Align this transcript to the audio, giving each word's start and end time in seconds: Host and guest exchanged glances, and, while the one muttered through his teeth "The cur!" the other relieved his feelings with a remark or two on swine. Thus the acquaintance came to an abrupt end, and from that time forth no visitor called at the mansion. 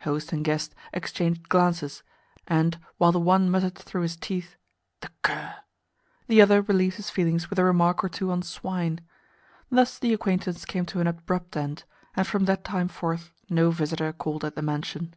Host 0.00 0.32
and 0.32 0.44
guest 0.44 0.74
exchanged 0.92 1.48
glances, 1.48 2.02
and, 2.48 2.76
while 2.98 3.12
the 3.12 3.20
one 3.20 3.48
muttered 3.48 3.76
through 3.78 4.02
his 4.02 4.16
teeth 4.16 4.56
"The 5.00 5.10
cur!" 5.22 5.54
the 6.26 6.42
other 6.42 6.60
relieved 6.62 6.96
his 6.96 7.08
feelings 7.08 7.48
with 7.48 7.58
a 7.60 7.64
remark 7.64 8.02
or 8.02 8.08
two 8.08 8.32
on 8.32 8.42
swine. 8.42 9.00
Thus 9.70 10.00
the 10.00 10.12
acquaintance 10.12 10.64
came 10.64 10.86
to 10.86 10.98
an 10.98 11.06
abrupt 11.06 11.56
end, 11.56 11.84
and 12.16 12.26
from 12.26 12.46
that 12.46 12.64
time 12.64 12.88
forth 12.88 13.30
no 13.48 13.70
visitor 13.70 14.12
called 14.12 14.44
at 14.44 14.56
the 14.56 14.60
mansion. 14.62 15.14